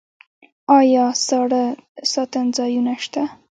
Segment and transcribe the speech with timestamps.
[0.77, 1.63] آیا ساړه
[2.13, 3.23] ساتنځایونه شته؟